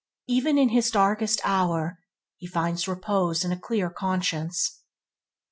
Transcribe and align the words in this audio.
Even 0.25 0.57
in 0.57 0.69
his 0.69 0.89
darkest 0.89 1.39
hour 1.43 1.99
he 2.37 2.47
finds 2.47 2.87
repose 2.87 3.45
in 3.45 3.51
a 3.51 3.59
clear 3.59 3.91
conscience. 3.91 4.81